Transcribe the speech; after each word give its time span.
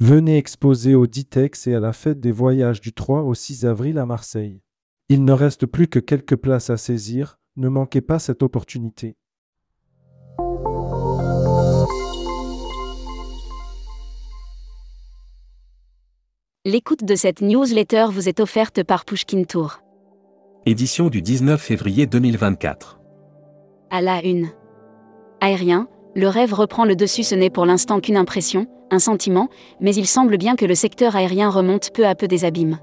Venez 0.00 0.36
exposer 0.36 0.94
au 0.94 1.08
Ditex 1.08 1.66
et 1.66 1.74
à 1.74 1.80
la 1.80 1.92
fête 1.92 2.20
des 2.20 2.30
voyages 2.30 2.80
du 2.80 2.92
3 2.92 3.22
au 3.22 3.34
6 3.34 3.66
avril 3.66 3.98
à 3.98 4.06
Marseille. 4.06 4.62
Il 5.08 5.24
ne 5.24 5.32
reste 5.32 5.66
plus 5.66 5.88
que 5.88 5.98
quelques 5.98 6.36
places 6.36 6.70
à 6.70 6.76
saisir, 6.76 7.40
ne 7.56 7.68
manquez 7.68 8.00
pas 8.00 8.20
cette 8.20 8.44
opportunité. 8.44 9.16
L'écoute 16.64 17.02
de 17.02 17.16
cette 17.16 17.40
newsletter 17.40 18.06
vous 18.12 18.28
est 18.28 18.38
offerte 18.38 18.84
par 18.84 19.04
Pushkin 19.04 19.42
Tour. 19.42 19.80
Édition 20.64 21.08
du 21.08 21.22
19 21.22 21.60
février 21.60 22.06
2024. 22.06 23.00
À 23.90 24.00
la 24.00 24.24
une. 24.24 24.48
Aérien, 25.40 25.88
le 26.14 26.28
rêve 26.28 26.52
reprend 26.52 26.84
le 26.84 26.96
dessus, 26.96 27.22
ce 27.22 27.34
n'est 27.34 27.50
pour 27.50 27.66
l'instant 27.66 28.00
qu'une 28.00 28.16
impression, 28.16 28.66
un 28.90 28.98
sentiment, 28.98 29.48
mais 29.80 29.94
il 29.94 30.06
semble 30.06 30.38
bien 30.38 30.56
que 30.56 30.64
le 30.64 30.74
secteur 30.74 31.16
aérien 31.16 31.50
remonte 31.50 31.90
peu 31.92 32.06
à 32.06 32.14
peu 32.14 32.28
des 32.28 32.44
abîmes. 32.44 32.78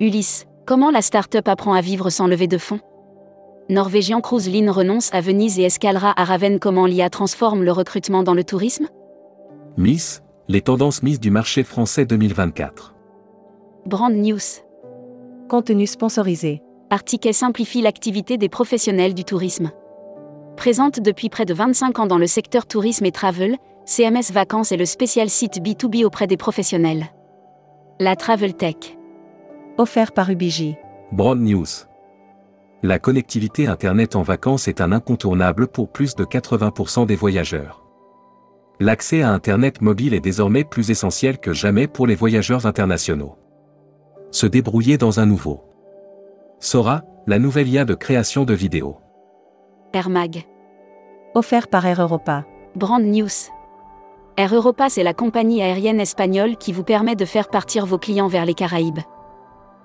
Ulysse, 0.00 0.46
comment 0.66 0.90
la 0.90 1.02
start-up 1.02 1.48
apprend 1.48 1.72
à 1.74 1.80
vivre 1.80 2.10
sans 2.10 2.26
lever 2.26 2.46
de 2.46 2.58
fonds? 2.58 2.80
Norvégien 3.70 4.20
Cruise 4.20 4.48
Line 4.48 4.68
renonce 4.68 5.08
à 5.14 5.20
Venise 5.22 5.58
et 5.58 5.62
escalera 5.62 6.12
à 6.20 6.24
Ravenne. 6.24 6.58
Comment 6.58 6.84
l'IA 6.84 7.08
transforme 7.08 7.62
le 7.62 7.72
recrutement 7.72 8.22
dans 8.22 8.34
le 8.34 8.44
tourisme? 8.44 8.88
Miss, 9.78 10.22
les 10.48 10.60
tendances 10.60 11.02
Miss 11.02 11.18
du 11.18 11.30
marché 11.30 11.64
français 11.64 12.04
2024. 12.04 12.94
Brand 13.86 14.12
News. 14.12 14.38
Contenu 15.48 15.86
sponsorisé. 15.86 16.60
Artiquet 16.90 17.32
simplifie 17.32 17.80
l'activité 17.80 18.36
des 18.36 18.50
professionnels 18.50 19.14
du 19.14 19.24
tourisme. 19.24 19.70
Présente 20.56 21.00
depuis 21.00 21.28
près 21.28 21.44
de 21.44 21.52
25 21.52 21.98
ans 21.98 22.06
dans 22.06 22.18
le 22.18 22.26
secteur 22.26 22.66
tourisme 22.66 23.04
et 23.04 23.12
travel, 23.12 23.56
CMS 23.86 24.32
Vacances 24.32 24.72
est 24.72 24.76
le 24.76 24.86
spécial 24.86 25.28
site 25.28 25.60
B2B 25.60 26.04
auprès 26.04 26.26
des 26.26 26.36
professionnels. 26.36 27.06
La 28.00 28.16
Travel 28.16 28.54
Tech. 28.54 28.96
Offert 29.78 30.12
par 30.12 30.30
Ubiji. 30.30 30.76
Broad 31.12 31.40
News. 31.40 31.66
La 32.82 32.98
connectivité 32.98 33.66
Internet 33.66 34.16
en 34.16 34.22
vacances 34.22 34.68
est 34.68 34.80
un 34.80 34.92
incontournable 34.92 35.66
pour 35.68 35.90
plus 35.90 36.14
de 36.14 36.24
80% 36.24 37.06
des 37.06 37.16
voyageurs. 37.16 37.82
L'accès 38.80 39.22
à 39.22 39.30
Internet 39.30 39.80
mobile 39.80 40.14
est 40.14 40.20
désormais 40.20 40.64
plus 40.64 40.90
essentiel 40.90 41.38
que 41.38 41.52
jamais 41.52 41.86
pour 41.88 42.06
les 42.06 42.14
voyageurs 42.14 42.66
internationaux. 42.66 43.36
Se 44.30 44.46
débrouiller 44.46 44.98
dans 44.98 45.20
un 45.20 45.26
nouveau. 45.26 45.62
Sora, 46.58 47.02
la 47.26 47.38
nouvelle 47.38 47.68
IA 47.68 47.84
de 47.84 47.94
création 47.94 48.44
de 48.44 48.54
vidéos. 48.54 48.98
Air 49.94 50.10
Mag. 50.10 50.44
Offert 51.36 51.68
par 51.68 51.86
Air 51.86 52.00
Europa. 52.02 52.44
Brand 52.74 53.00
News. 53.00 53.52
Air 54.36 54.52
Europa, 54.52 54.88
c'est 54.88 55.04
la 55.04 55.14
compagnie 55.14 55.62
aérienne 55.62 56.00
espagnole 56.00 56.56
qui 56.56 56.72
vous 56.72 56.82
permet 56.82 57.14
de 57.14 57.24
faire 57.24 57.48
partir 57.48 57.86
vos 57.86 57.96
clients 57.96 58.26
vers 58.26 58.44
les 58.44 58.54
Caraïbes. 58.54 58.98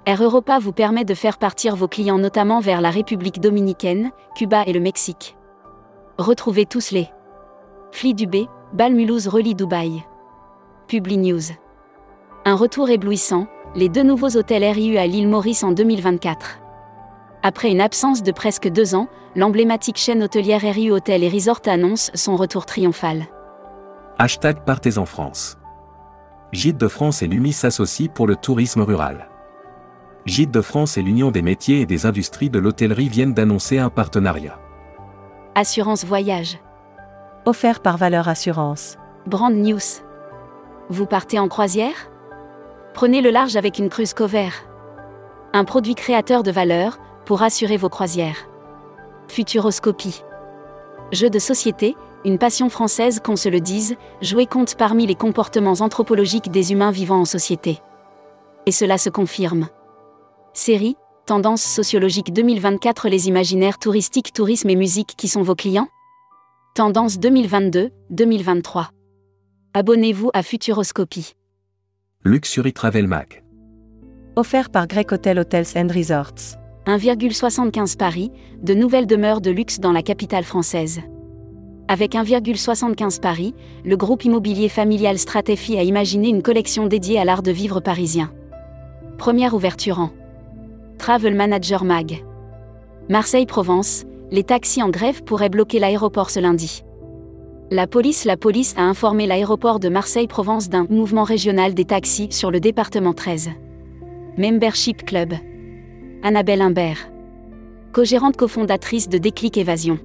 Air 0.07 0.23
Europa 0.23 0.57
vous 0.57 0.71
permet 0.71 1.05
de 1.05 1.13
faire 1.13 1.37
partir 1.37 1.75
vos 1.75 1.87
clients 1.87 2.17
notamment 2.17 2.59
vers 2.59 2.81
la 2.81 2.89
République 2.89 3.39
dominicaine, 3.39 4.09
Cuba 4.35 4.63
et 4.65 4.73
le 4.73 4.79
Mexique. 4.79 5.37
Retrouvez 6.17 6.65
tous 6.65 6.89
les 6.89 7.07
Fli 7.91 8.15
Dubé, 8.15 8.47
Balmulhouse 8.73 9.27
relie 9.27 9.53
Dubaï. 9.53 10.03
Publi 10.87 11.19
News. 11.19 11.53
Un 12.45 12.55
retour 12.55 12.89
éblouissant, 12.89 13.45
les 13.75 13.89
deux 13.89 14.01
nouveaux 14.01 14.35
hôtels 14.35 14.63
RIU 14.63 14.97
à 14.97 15.05
l'île 15.05 15.27
Maurice 15.27 15.63
en 15.63 15.71
2024. 15.71 16.61
Après 17.41 17.71
une 17.71 17.79
absence 17.79 18.21
de 18.21 18.33
presque 18.33 18.67
deux 18.67 18.95
ans, 18.95 19.07
l'emblématique 19.35 19.97
chaîne 19.97 20.23
hôtelière 20.23 20.61
RIU 20.61 20.91
Hôtel 20.91 21.23
et 21.23 21.29
Resort 21.29 21.61
annonce 21.67 22.11
son 22.13 22.35
retour 22.35 22.65
triomphal. 22.65 23.27
Hashtag 24.17 24.65
Partez 24.65 24.97
en 24.97 25.05
France. 25.05 25.57
Gîtes 26.51 26.77
de 26.77 26.89
France 26.89 27.21
et 27.21 27.27
l'UMI 27.27 27.53
s'associent 27.53 28.11
pour 28.13 28.27
le 28.27 28.35
tourisme 28.35 28.81
rural. 28.81 29.29
Gîtes 30.25 30.51
de 30.51 30.59
France 30.59 30.97
et 30.97 31.01
l'Union 31.01 31.31
des 31.31 31.41
métiers 31.41 31.79
et 31.79 31.85
des 31.85 32.05
industries 32.05 32.49
de 32.49 32.59
l'hôtellerie 32.59 33.07
viennent 33.07 33.33
d'annoncer 33.33 33.79
un 33.79 33.89
partenariat. 33.89 34.59
Assurance 35.55 36.03
Voyage. 36.03 36.59
Offert 37.45 37.79
par 37.79 37.95
Valeur 37.95 38.27
Assurance. 38.27 38.97
Brand 39.27 39.53
News. 39.53 39.79
Vous 40.89 41.05
partez 41.05 41.39
en 41.39 41.47
croisière? 41.47 42.09
Prenez 42.93 43.21
le 43.21 43.29
large 43.29 43.55
avec 43.55 43.79
une 43.79 43.89
cruise 43.89 44.13
cover. 44.13 44.49
Un 45.53 45.63
produit 45.63 45.95
créateur 45.95 46.43
de 46.43 46.51
valeur 46.51 46.99
pour 47.29 47.43
assurer 47.43 47.77
vos 47.77 47.89
croisières. 47.89 48.49
Futuroscopie. 49.27 50.23
Jeu 51.11 51.29
de 51.29 51.37
société, 51.37 51.95
une 52.25 52.39
passion 52.39 52.69
française 52.69 53.19
qu'on 53.23 53.35
se 53.35 53.49
le 53.49 53.59
dise, 53.59 53.97
jouer 54.19 54.47
compte 54.47 54.73
parmi 54.73 55.05
les 55.05 55.13
comportements 55.13 55.75
anthropologiques 55.81 56.49
des 56.49 56.71
humains 56.71 56.89
vivant 56.89 57.19
en 57.19 57.25
société. 57.25 57.81
Et 58.65 58.71
cela 58.71 58.97
se 58.97 59.11
confirme. 59.11 59.67
Série, 60.55 60.95
Tendance 61.27 61.61
sociologique 61.61 62.33
2024 62.33 63.09
Les 63.09 63.27
imaginaires 63.27 63.77
touristiques, 63.77 64.33
tourisme 64.33 64.71
et 64.71 64.75
musique 64.75 65.13
qui 65.15 65.27
sont 65.27 65.43
vos 65.43 65.53
clients 65.53 65.87
Tendance 66.73 67.19
2022-2023. 67.19 68.87
Abonnez-vous 69.75 70.31
à 70.33 70.41
Futuroscopie. 70.41 71.33
Luxury 72.23 72.73
Travel 72.73 73.07
Mag. 73.07 73.43
Offert 74.35 74.71
par 74.71 74.87
Grec 74.87 75.11
Hotel 75.11 75.37
Hotels 75.37 75.67
and 75.75 75.89
Resorts. 75.93 76.58
1,75 76.89 77.97
Paris, 77.97 78.31
de 78.63 78.73
nouvelles 78.73 79.05
demeures 79.05 79.41
de 79.41 79.51
luxe 79.51 79.79
dans 79.79 79.91
la 79.91 80.01
capitale 80.01 80.43
française. 80.43 81.01
Avec 81.87 82.13
1,75 82.13 83.19
Paris, 83.19 83.53
le 83.85 83.95
groupe 83.95 84.25
immobilier 84.25 84.69
familial 84.69 85.19
Stratefi 85.19 85.77
a 85.77 85.83
imaginé 85.83 86.29
une 86.29 86.41
collection 86.41 86.87
dédiée 86.87 87.19
à 87.19 87.25
l'art 87.25 87.43
de 87.43 87.51
vivre 87.51 87.79
parisien. 87.79 88.31
Première 89.19 89.53
ouverture 89.53 89.99
en 89.99 90.09
Travel 90.97 91.35
Manager 91.35 91.83
Mag. 91.83 92.23
Marseille-Provence, 93.07 94.05
les 94.31 94.43
taxis 94.43 94.81
en 94.81 94.89
grève 94.89 95.23
pourraient 95.23 95.49
bloquer 95.49 95.77
l'aéroport 95.77 96.31
ce 96.31 96.39
lundi. 96.39 96.83
La 97.69 97.85
police 97.85 98.25
La 98.25 98.35
police 98.35 98.73
a 98.77 98.81
informé 98.81 99.27
l'aéroport 99.27 99.79
de 99.79 99.89
Marseille-Provence 99.89 100.69
d'un 100.69 100.87
mouvement 100.89 101.23
régional 101.23 101.75
des 101.75 101.85
taxis 101.85 102.29
sur 102.31 102.49
le 102.49 102.59
département 102.59 103.13
13. 103.13 103.51
Membership 104.39 105.05
Club. 105.05 105.33
Annabelle 106.23 106.61
Imbert. 106.61 107.11
Co-gérante 107.93 108.37
cofondatrice 108.37 109.09
de 109.09 109.17
Déclic 109.17 109.57
Évasion. 109.57 109.99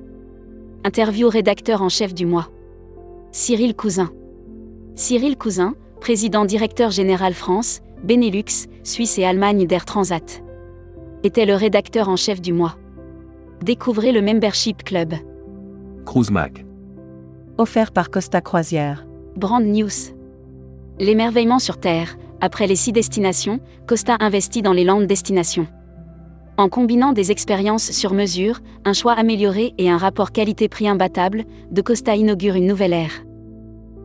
Interview 0.85 1.29
rédacteur 1.29 1.83
en 1.83 1.89
chef 1.89 2.15
du 2.15 2.27
mois. 2.27 2.49
Cyril 3.33 3.75
Cousin. 3.75 4.11
Cyril 4.95 5.37
Cousin, 5.37 5.75
président 6.01 6.45
directeur 6.45 6.91
général 6.91 7.35
France, 7.35 7.81
Benelux, 8.05 8.69
Suisse 8.85 9.19
et 9.19 9.25
Allemagne 9.25 9.67
d'Air 9.67 9.85
Transat 9.85 10.45
était 11.25 11.47
le 11.47 11.55
rédacteur 11.55 12.09
en 12.09 12.17
chef 12.17 12.41
du 12.41 12.53
mois. 12.53 12.77
Découvrez 13.63 14.13
le 14.13 14.21
Membership 14.21 14.85
Club. 14.85 15.15
Cruise. 16.05 16.31
Offert 17.57 17.93
par 17.93 18.11
Costa 18.11 18.43
Croisière. 18.43 19.07
Brand 19.37 19.65
News. 19.65 20.13
L'émerveillement 20.99 21.59
sur 21.59 21.79
Terre. 21.79 22.17
Après 22.43 22.67
les 22.67 22.77
six 22.77 22.93
destinations, 22.93 23.59
Costa 23.87 24.19
investit 24.21 24.61
dans 24.61 24.75
les 24.75 24.85
landes 24.85 25.07
destinations. 25.07 25.67
En 26.57 26.69
combinant 26.69 27.13
des 27.13 27.33
expériences 27.33 27.91
sur 27.91 28.15
mesure, 28.15 28.61
un 28.85 28.93
choix 28.93 29.15
amélioré 29.15 29.75
et 29.77 29.91
un 29.91 29.97
rapport 29.97 30.31
qualité-prix 30.31 30.87
imbattable, 30.87 31.45
De 31.73 31.83
Costa 31.83 32.15
inaugure 32.15 32.55
une 32.55 32.69
nouvelle 32.69 32.93
ère. 32.93 33.25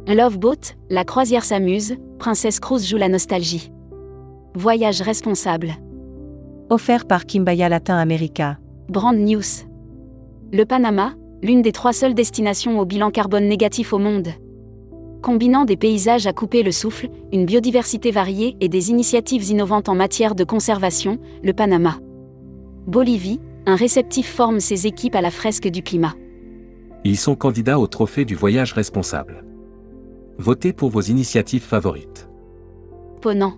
Love 0.08 0.40
Boat, 0.40 0.74
la 0.90 1.04
croisière 1.04 1.44
s'amuse, 1.44 1.98
Princesse 2.18 2.60
Cruise 2.60 2.88
joue 2.88 2.98
la 2.98 3.08
nostalgie. 3.08 3.72
Voyage 4.56 5.02
responsable. 5.02 5.74
Offert 6.72 7.06
par 7.06 7.28
Kimbaya 7.28 7.70
Latin 7.70 7.98
America. 7.98 8.58
Brand 8.90 9.16
News. 9.16 9.68
Le 10.52 10.64
Panama, 10.66 11.14
l'une 11.44 11.62
des 11.62 11.72
trois 11.72 11.94
seules 11.94 12.16
destinations 12.16 12.80
au 12.80 12.86
bilan 12.86 13.12
carbone 13.12 13.48
négatif 13.48 13.94
au 13.94 14.00
monde. 14.00 14.30
Combinant 15.22 15.66
des 15.66 15.78
paysages 15.78 16.26
à 16.26 16.34
couper 16.34 16.64
le 16.64 16.72
souffle, 16.72 17.10
une 17.32 17.46
biodiversité 17.46 18.10
variée 18.10 18.58
et 18.60 18.70
des 18.70 18.90
initiatives 18.90 19.48
innovantes 19.52 19.90
en 19.90 19.96
matière 19.96 20.34
de 20.34 20.44
conservation, 20.44 21.20
le 21.44 21.54
Panama. 21.54 21.98
Bolivie, 22.88 23.40
un 23.66 23.76
réceptif 23.76 24.30
forme 24.32 24.60
ses 24.60 24.88
équipes 24.88 25.16
à 25.16 25.22
la 25.22 25.32
fresque 25.32 25.68
du 25.68 25.84
climat. 25.84 26.16
Ils 27.04 27.18
sont 27.18 27.36
candidats 27.36 27.80
au 27.80 27.88
trophée 27.88 28.26
du 28.26 28.36
voyage 28.36 28.74
responsable. 28.74 29.46
Votez 30.38 30.74
pour 30.74 30.90
vos 30.90 31.02
initiatives 31.02 31.64
favorites. 31.64 32.30
Ponant. 33.22 33.54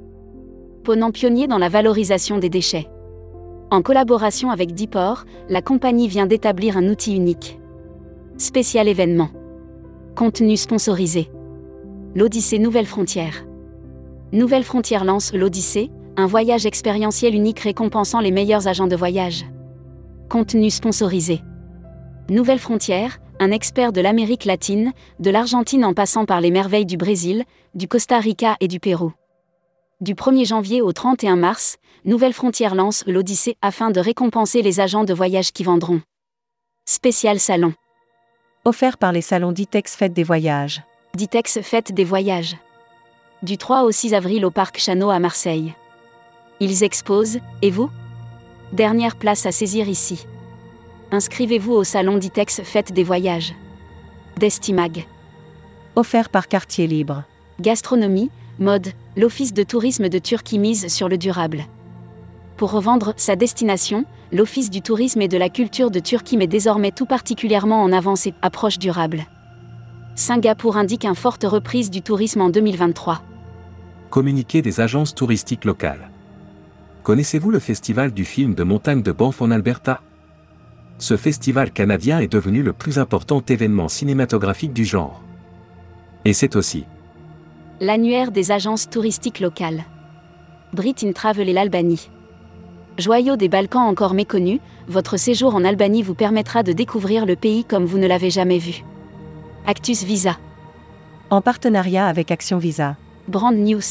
Ponant 0.83 1.11
pionnier 1.11 1.47
dans 1.47 1.57
la 1.57 1.69
valorisation 1.69 2.39
des 2.39 2.49
déchets. 2.49 2.87
En 3.69 3.81
collaboration 3.81 4.49
avec 4.49 4.73
Dipor, 4.73 5.25
la 5.47 5.61
compagnie 5.61 6.07
vient 6.07 6.25
d'établir 6.25 6.75
un 6.77 6.89
outil 6.89 7.15
unique. 7.15 7.59
Spécial 8.37 8.87
événement. 8.87 9.29
Contenu 10.15 10.57
sponsorisé. 10.57 11.31
L'Odyssée 12.15 12.59
Nouvelle 12.59 12.85
Frontière. 12.85 13.45
Nouvelle 14.33 14.63
Frontière 14.63 15.05
lance 15.05 15.33
l'Odyssée, 15.33 15.89
un 16.17 16.25
voyage 16.25 16.65
expérientiel 16.65 17.33
unique 17.33 17.59
récompensant 17.59 18.19
les 18.19 18.31
meilleurs 18.31 18.67
agents 18.67 18.87
de 18.87 18.95
voyage. 18.95 19.45
Contenu 20.29 20.69
sponsorisé. 20.69 21.41
Nouvelle 22.29 22.59
Frontière, 22.59 23.19
Un 23.39 23.49
expert 23.49 23.91
de 23.91 24.01
l'Amérique 24.01 24.45
latine, 24.45 24.93
de 25.19 25.31
l'Argentine 25.31 25.83
en 25.83 25.95
passant 25.95 26.25
par 26.25 26.41
les 26.41 26.51
merveilles 26.51 26.85
du 26.85 26.95
Brésil, 26.95 27.43
du 27.73 27.87
Costa 27.87 28.19
Rica 28.19 28.55
et 28.59 28.67
du 28.67 28.79
Pérou. 28.79 29.13
Du 29.99 30.13
1er 30.13 30.45
janvier 30.45 30.81
au 30.81 30.91
31 30.91 31.37
mars, 31.37 31.77
Nouvelle 32.05 32.33
Frontière 32.33 32.75
lance 32.75 33.03
l'Odyssée 33.07 33.57
afin 33.63 33.89
de 33.89 33.99
récompenser 33.99 34.61
les 34.61 34.79
agents 34.79 35.05
de 35.05 35.13
voyage 35.13 35.53
qui 35.53 35.63
vendront. 35.63 36.01
Spécial 36.87 37.39
salon. 37.39 37.73
Offert 38.63 38.99
par 38.99 39.11
les 39.11 39.21
salons 39.21 39.51
Ditex 39.51 39.95
Fête 39.95 40.13
des 40.13 40.23
Voyages. 40.23 40.83
Ditex 41.15 41.61
Fête 41.61 41.91
des 41.93 42.03
Voyages. 42.03 42.57
Du 43.41 43.57
3 43.57 43.83
au 43.85 43.91
6 43.91 44.13
avril 44.13 44.45
au 44.45 44.51
Parc 44.51 44.77
Chano 44.77 45.09
à 45.09 45.17
Marseille. 45.17 45.73
Ils 46.61 46.83
exposent, 46.83 47.39
et 47.63 47.71
vous? 47.71 47.89
Dernière 48.71 49.15
place 49.15 49.47
à 49.47 49.51
saisir 49.51 49.89
ici. 49.89 50.27
Inscrivez-vous 51.09 51.73
au 51.73 51.83
salon 51.83 52.19
Ditex 52.19 52.61
Fête 52.61 52.93
des 52.93 53.03
Voyages. 53.03 53.55
Destimag. 54.37 55.07
Offert 55.95 56.29
par 56.29 56.47
Quartier 56.47 56.85
Libre. 56.85 57.23
Gastronomie, 57.59 58.29
mode, 58.59 58.89
l'Office 59.17 59.55
de 59.55 59.63
tourisme 59.63 60.07
de 60.07 60.19
Turquie 60.19 60.59
mise 60.59 60.87
sur 60.87 61.09
le 61.09 61.17
durable. 61.17 61.63
Pour 62.57 62.69
revendre 62.69 63.15
sa 63.17 63.35
destination, 63.35 64.05
l'Office 64.31 64.69
du 64.69 64.83
tourisme 64.83 65.23
et 65.23 65.27
de 65.27 65.39
la 65.39 65.49
culture 65.49 65.89
de 65.89 65.99
Turquie 65.99 66.37
met 66.37 66.45
désormais 66.45 66.91
tout 66.91 67.07
particulièrement 67.07 67.81
en 67.81 67.91
avant 67.91 68.15
ses 68.15 68.35
approches 68.43 68.77
durables. 68.77 69.25
Singapour 70.13 70.77
indique 70.77 71.05
une 71.05 71.15
forte 71.15 71.43
reprise 71.43 71.89
du 71.89 72.03
tourisme 72.03 72.41
en 72.41 72.49
2023. 72.49 73.23
Communiqué 74.11 74.61
des 74.61 74.79
agences 74.79 75.15
touristiques 75.15 75.65
locales. 75.65 76.11
Connaissez-vous 77.03 77.49
le 77.49 77.59
festival 77.59 78.11
du 78.11 78.25
film 78.25 78.53
de 78.53 78.63
montagne 78.63 79.01
de 79.01 79.11
Banff 79.11 79.41
en 79.41 79.49
Alberta? 79.49 80.01
Ce 80.99 81.17
festival 81.17 81.71
canadien 81.71 82.19
est 82.19 82.31
devenu 82.31 82.61
le 82.61 82.73
plus 82.73 82.99
important 82.99 83.41
événement 83.47 83.87
cinématographique 83.87 84.71
du 84.71 84.85
genre. 84.85 85.23
Et 86.25 86.33
c'est 86.33 86.55
aussi 86.55 86.85
L'annuaire 87.79 88.31
des 88.31 88.51
agences 88.51 88.87
touristiques 88.87 89.39
locales. 89.39 89.83
Brit 90.73 90.93
in 91.03 91.11
Travel 91.11 91.49
et 91.49 91.53
l'Albanie. 91.53 92.11
Joyau 92.99 93.35
des 93.35 93.49
Balkans 93.49 93.87
encore 93.87 94.13
méconnu, 94.13 94.59
votre 94.87 95.17
séjour 95.17 95.55
en 95.55 95.65
Albanie 95.65 96.03
vous 96.03 96.13
permettra 96.13 96.61
de 96.61 96.71
découvrir 96.71 97.25
le 97.25 97.35
pays 97.35 97.65
comme 97.65 97.85
vous 97.85 97.97
ne 97.97 98.05
l'avez 98.05 98.29
jamais 98.29 98.59
vu. 98.59 98.83
Actus 99.65 100.03
Visa. 100.03 100.37
En 101.31 101.41
partenariat 101.41 102.05
avec 102.05 102.29
Action 102.29 102.59
Visa. 102.59 102.95
Brand 103.27 103.55
News. 103.55 103.81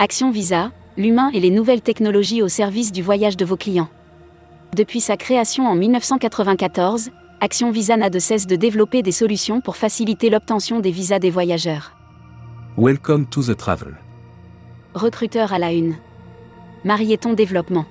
Action 0.00 0.32
Visa, 0.32 0.72
l'humain 1.00 1.30
et 1.32 1.40
les 1.40 1.50
nouvelles 1.50 1.80
technologies 1.80 2.42
au 2.42 2.48
service 2.48 2.92
du 2.92 3.02
voyage 3.02 3.36
de 3.36 3.44
vos 3.44 3.56
clients. 3.56 3.88
Depuis 4.76 5.00
sa 5.00 5.16
création 5.16 5.66
en 5.66 5.74
1994, 5.74 7.10
Action 7.40 7.70
Visa 7.70 7.96
n'a 7.96 8.10
de 8.10 8.18
cesse 8.18 8.46
de 8.46 8.54
développer 8.54 9.02
des 9.02 9.12
solutions 9.12 9.60
pour 9.60 9.76
faciliter 9.76 10.30
l'obtention 10.30 10.78
des 10.78 10.90
visas 10.90 11.18
des 11.18 11.30
voyageurs. 11.30 11.96
Welcome 12.76 13.26
to 13.26 13.42
the 13.42 13.56
Travel. 13.56 13.96
Recruteur 14.94 15.52
à 15.52 15.58
la 15.58 15.72
une. 15.72 15.96
Marieton 16.84 17.32
Développement. 17.32 17.86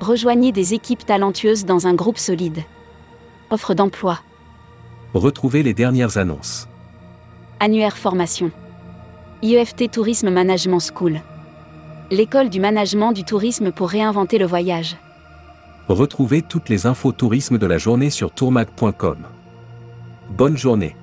Rejoignez 0.00 0.52
des 0.52 0.72
équipes 0.72 1.04
talentueuses 1.04 1.64
dans 1.64 1.86
un 1.86 1.94
groupe 1.94 2.18
solide. 2.18 2.60
Offre 3.50 3.74
d'emploi. 3.74 4.20
Retrouvez 5.14 5.62
les 5.62 5.74
dernières 5.74 6.16
annonces. 6.16 6.68
Annuaire 7.58 7.98
formation. 7.98 8.50
IEFT 9.42 9.90
Tourisme 9.90 10.30
Management 10.30 10.80
School. 10.80 11.20
L'école 12.12 12.50
du 12.50 12.58
management 12.58 13.12
du 13.12 13.22
tourisme 13.22 13.70
pour 13.70 13.88
réinventer 13.88 14.38
le 14.38 14.44
voyage. 14.44 14.96
Retrouvez 15.86 16.42
toutes 16.42 16.68
les 16.68 16.86
infos 16.86 17.12
tourisme 17.12 17.56
de 17.56 17.66
la 17.66 17.78
journée 17.78 18.10
sur 18.10 18.32
tourmag.com. 18.32 19.18
Bonne 20.28 20.56
journée. 20.56 20.96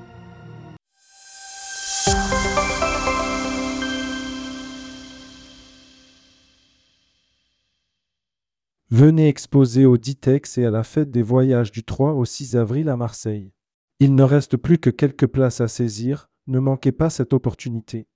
Venez 8.90 9.30
exposer 9.30 9.86
au 9.86 9.96
Ditex 9.96 10.58
et 10.58 10.66
à 10.66 10.72
la 10.72 10.84
fête 10.84 11.10
des 11.10 11.22
voyages 11.22 11.72
du 11.72 11.86
3 11.86 12.16
au 12.16 12.26
6 12.26 12.58
avril 12.58 12.90
à 12.90 12.98
Marseille. 12.98 13.54
Il 14.02 14.14
ne 14.14 14.24
reste 14.24 14.58
plus 14.58 14.78
que 14.78 14.90
quelques 14.90 15.28
places 15.28 15.62
à 15.62 15.70
saisir, 15.70 16.30
ne 16.48 16.60
manquez 16.60 16.92
pas 16.92 17.10
cette 17.10 17.32
opportunité. 17.32 18.08